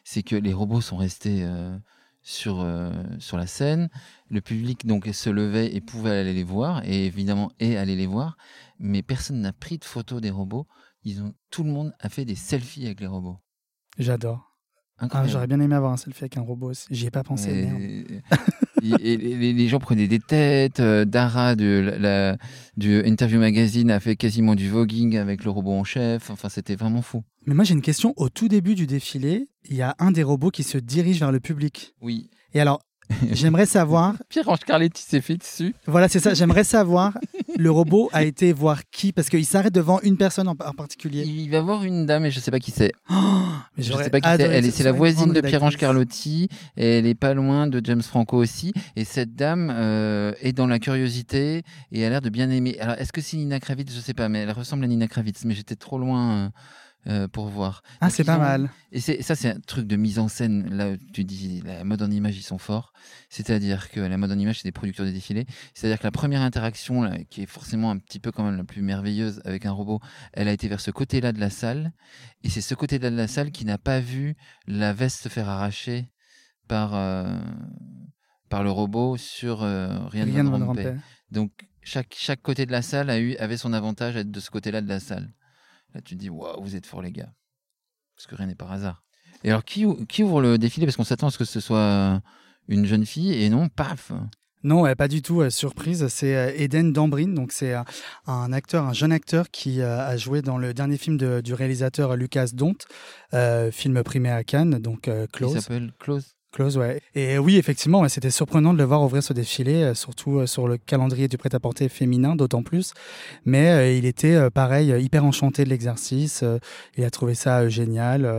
[0.04, 1.76] C'est que les robots sont restés euh,
[2.24, 3.90] sur, euh, sur la scène.
[4.30, 8.08] Le public donc se levait et pouvait aller les voir, et évidemment, et aller les
[8.08, 8.38] voir.
[8.80, 10.66] Mais personne n'a pris de photos des robots.
[11.04, 13.38] Ils ont, tout le monde a fait des selfies avec les robots.
[13.98, 14.50] J'adore.
[14.98, 16.88] Ah, j'aurais bien aimé avoir un selfie avec un robot aussi.
[16.90, 17.52] J'y ai pas pensé.
[17.52, 18.22] Et-.
[18.84, 20.80] et- et les, gens prenaient des têtes.
[20.80, 21.98] euh, Dara de la,
[22.32, 22.38] la-
[22.78, 26.30] du Interview Magazine a fait quasiment du voguing avec le robot en chef.
[26.30, 27.24] Enfin, c'était vraiment fou.
[27.46, 28.14] Mais moi, j'ai une question.
[28.18, 31.32] Au tout début du défilé, il y a un des robots qui se dirige vers
[31.32, 31.94] le public.
[32.02, 32.30] Oui.
[32.54, 32.80] Et alors,
[33.32, 35.76] j'aimerais savoir, Pierre-Ange Carletti s'est fait dessus.
[35.88, 37.18] voilà, c'est ça, j'aimerais savoir,
[37.58, 39.12] le robot a été voir qui?
[39.12, 41.24] Parce qu'il s'arrête devant une personne en, en particulier.
[41.24, 42.92] Il va voir une dame et je sais pas qui c'est.
[43.78, 44.42] Mais Je sais pas qui c'est.
[44.44, 45.78] Elle C'est la voisine de Pierre-Ange.
[45.78, 46.50] Carlotti.
[46.78, 48.74] Et elle est pas loin de James Franco aussi.
[48.96, 52.78] Et cette dame euh, est dans la curiosité et a l'air de bien aimer.
[52.80, 53.94] Alors, est-ce que c'est Nina Kravitz?
[53.94, 55.46] Je sais pas, mais elle ressemble à Nina Kravitz.
[55.46, 56.50] Mais j'étais trop loin euh,
[57.08, 57.84] euh, pour voir.
[58.00, 58.70] Ah, c'est pas ont- mal.
[58.92, 60.74] Et ça, c'est un truc de mise en scène.
[60.74, 62.94] Là, tu dis, la mode en image, ils sont forts.
[63.30, 65.46] C'est-à-dire que la mode en image, c'est des producteurs de défilés.
[65.74, 68.64] C'est-à-dire que la première interaction, là, qui est forcément un petit peu quand même la
[68.64, 70.00] plus merveilleuse avec un robot,
[70.34, 71.92] elle a été vers ce côté-là de la salle.
[72.44, 74.36] Et c'est ce côté-là de la salle qui n'a pas vu
[74.68, 76.10] la veste se faire arracher
[76.68, 77.38] par, euh,
[78.50, 80.96] par le robot sur euh, Rien, Rien de de.
[81.32, 84.40] Donc, chaque, chaque côté de la salle a eu, avait son avantage à être de
[84.40, 85.34] ce côté-là de la salle.
[85.94, 87.32] Là, tu te dis, waouh, vous êtes forts, les gars.
[88.16, 89.04] Parce que rien n'est par hasard.
[89.44, 90.86] Et alors, qui, qui ouvre le défilé?
[90.86, 92.22] Parce qu'on s'attend à ce que ce soit
[92.68, 94.12] une jeune fille, et non, paf
[94.64, 95.42] Non, pas du tout.
[95.42, 97.28] euh, surprise, c'est euh, Eden Dambrin.
[97.34, 97.82] Donc c'est euh,
[98.28, 101.54] un acteur, un jeune acteur qui euh, a joué dans le dernier film de- du
[101.54, 102.76] réalisateur Lucas Dont,
[103.34, 105.60] euh, film primé à Cannes, donc euh, Il Close.
[105.60, 106.34] s'appelle Close.
[106.60, 107.02] Ouais.
[107.16, 110.68] Et oui, effectivement, c'était surprenant de le voir ouvrir ce défilé, euh, surtout euh, sur
[110.68, 112.94] le calendrier du prêt-à-porter féminin, d'autant plus.
[113.46, 116.44] Mais euh, il était, pareil, hyper enchanté de l'exercice.
[116.96, 118.30] il a trouvé ça génial.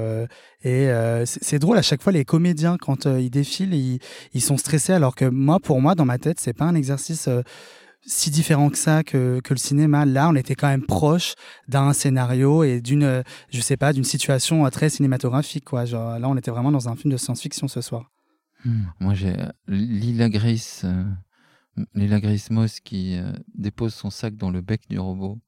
[0.63, 0.89] et
[1.25, 3.99] c'est drôle, à chaque fois, les comédiens, quand ils défilent, ils,
[4.33, 7.29] ils sont stressés, alors que moi, pour moi, dans ma tête, c'est pas un exercice...
[8.07, 10.05] si différent que ça que, que le cinéma.
[10.05, 11.35] Là, on était quand même proche
[11.69, 15.65] d'un scénario et d'une, je sais pas, d'une situation euh, très cinématographique.
[15.65, 15.85] Quoi.
[15.85, 18.11] Genre, là, on était vraiment dans un film de science-fiction ce soir.
[18.99, 21.05] Moi, j'ai euh, Lila Grace, euh,
[21.95, 23.19] Lila Grace Moss qui
[23.55, 25.39] dépose son sac dans le bec du robot.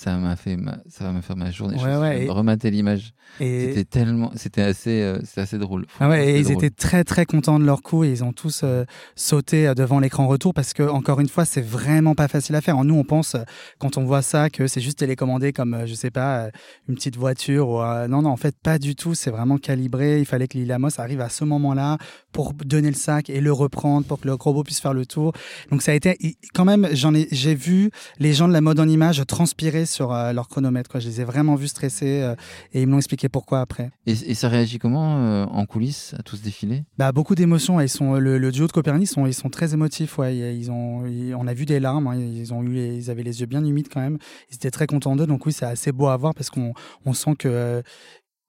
[0.00, 1.76] Ça m'a fait, ma- ça va me faire ma journée.
[1.76, 3.14] Je Ouais, en ouais, et- remater l'image.
[3.40, 5.86] Et, C'était tellement, c'était assez, euh, c'était assez drôle.
[5.98, 6.54] Ah ouais, et ils drôle.
[6.64, 8.84] étaient très très contents de leur coup et ils ont tous euh,
[9.16, 12.60] sauté euh, devant l'écran retour parce que encore une fois c'est vraiment pas facile à
[12.60, 12.82] faire.
[12.84, 13.34] Nous on pense
[13.80, 16.48] quand on voit ça que c'est juste télécommandé comme je sais pas
[16.88, 19.14] une petite voiture ou euh, non non en fait pas du tout.
[19.14, 20.20] C'est vraiment calibré.
[20.20, 21.98] Il fallait que Lila Moss arrive à ce moment-là
[22.32, 25.32] pour donner le sac et le reprendre pour que le robot puisse faire le tour.
[25.72, 26.16] Donc ça a été
[26.54, 30.12] quand même j'en ai j'ai vu les gens de la mode en image transpirer sur
[30.12, 31.00] euh, leur chronomètre quoi.
[31.00, 32.34] Je les ai vraiment vus stressés euh,
[32.72, 33.90] et ils m'ont expliqué pourquoi après.
[34.06, 36.84] Et, et ça réagit comment euh, en coulisses à tout ce défilé?
[36.98, 37.80] Bah, beaucoup d'émotions.
[37.80, 40.18] Ils sont le, le duo de Copernic, ils sont, ils sont très émotifs.
[40.18, 40.36] Ouais.
[40.56, 42.06] Ils ont, ils- on a vu des larmes.
[42.06, 42.16] hein.
[42.16, 44.18] Ils ont eu, les- ils avaient les yeux bien humides quand même.
[44.50, 45.26] Ils étaient très contents d'eux.
[45.26, 46.72] Donc oui, c'est assez beau à voir parce qu'on,
[47.04, 47.82] on sent que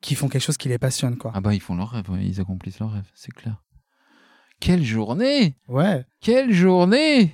[0.02, 1.32] qu'ils font quelque chose qui les passionne, quoi.
[1.36, 3.62] Ah bah ils font leur rêve, ils accomplissent leur rêve, c'est clair.
[4.62, 6.06] Quelle journée Ouais.
[6.22, 7.34] Quelle journée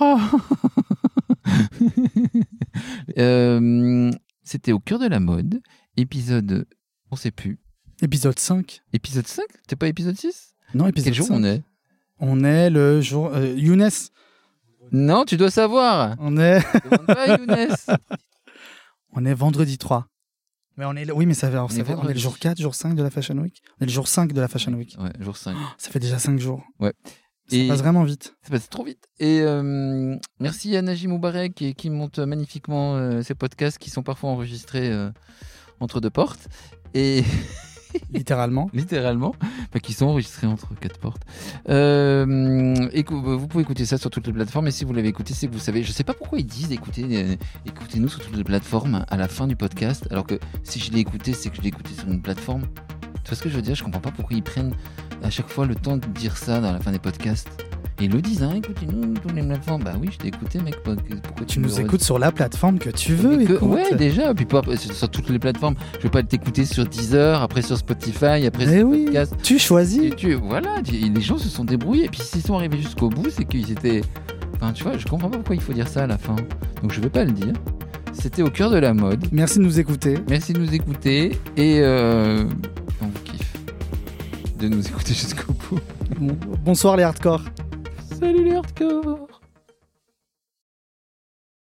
[0.00, 0.18] Oh
[3.18, 4.10] Euh,
[4.42, 5.60] C'était au cœur de la mode,
[5.96, 6.66] épisode,
[7.10, 7.58] on sait plus,
[8.02, 8.82] Épisode 5.
[8.92, 11.34] épisode 5 T'es pas épisode 6 Non, épisode Quel jour 5.
[11.34, 11.62] on est?
[12.18, 13.30] On est le jour.
[13.34, 13.88] Euh, Younes.
[14.92, 16.60] Non, tu dois savoir On est,
[17.06, 17.74] pas Younes.
[19.12, 20.06] on est vendredi 3.
[20.76, 22.18] Mais on est le- oui, mais ça, alors, On ça est fait- on est le
[22.20, 23.62] jour 4, jour 5 de la Fashion Week.
[23.80, 24.94] On est le jour 5 de la Fashion Week.
[25.00, 25.56] Ouais, jour 5.
[25.78, 26.62] Ça fait déjà 5 jours.
[26.78, 26.92] Ouais.
[27.48, 28.34] Ça Et- passe vraiment vite.
[28.42, 29.08] Ça passe trop vite.
[29.20, 34.02] Et euh, merci à Najim Moubarek qui, qui monte magnifiquement euh, ces podcasts qui sont
[34.02, 35.10] parfois enregistrés euh,
[35.80, 36.48] entre deux portes.
[36.94, 37.22] Et
[38.12, 38.68] Littéralement.
[38.74, 41.22] littéralement, enfin, qui sont enregistrés entre quatre portes.
[41.70, 42.74] Euh,
[43.10, 44.66] vous pouvez écouter ça sur toutes les plateformes.
[44.66, 45.82] Et si vous l'avez écouté, c'est que vous savez.
[45.82, 49.28] Je sais pas pourquoi ils disent écoutez, euh, écoutez-nous sur toutes les plateformes à la
[49.28, 50.06] fin du podcast.
[50.10, 52.62] Alors que si je l'ai écouté, c'est que je l'ai écouté sur une plateforme.
[53.24, 53.74] Tu vois ce que je veux dire?
[53.74, 54.74] Je comprends pas pourquoi ils prennent
[55.22, 57.48] à chaque fois le temps de dire ça dans la fin des podcasts.
[57.98, 59.82] Ils le disent, hein, écoutez-nous sur les plateformes.
[59.82, 60.76] Bah oui, je t'ai écouté, mec.
[60.82, 63.38] Pourquoi tu, tu nous écoutes sur la plateforme que tu veux.
[63.38, 64.34] Que, ouais, déjà.
[64.34, 65.76] Puis pas, euh, sur toutes les plateformes.
[65.98, 69.34] Je vais pas t'écouter sur Deezer, après sur Spotify, après sur oui, podcast.
[69.42, 70.14] Tu choisis.
[70.14, 72.04] Tu, voilà, les gens se sont débrouillés.
[72.04, 74.02] Et puis s'ils sont arrivés jusqu'au bout, c'est qu'ils étaient.
[74.56, 76.36] Enfin, tu vois, je comprends pas pourquoi il faut dire ça à la fin.
[76.82, 77.54] Donc je vais pas le dire.
[78.12, 79.24] C'était au cœur de la mode.
[79.32, 80.18] Merci de nous écouter.
[80.28, 81.38] Merci de nous écouter.
[81.56, 82.44] Et euh,
[84.58, 85.80] de nous écouter jusqu'au bout.
[86.64, 87.42] Bonsoir les hardcore.
[88.18, 89.35] Salut les hardcore.